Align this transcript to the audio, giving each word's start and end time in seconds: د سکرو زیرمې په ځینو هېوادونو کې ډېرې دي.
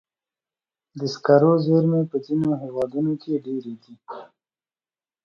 د 0.99 1.01
سکرو 1.13 1.51
زیرمې 1.65 2.01
په 2.11 2.17
ځینو 2.25 2.49
هېوادونو 2.63 3.11
کې 3.21 3.43
ډېرې 3.45 3.75
دي. 3.83 3.95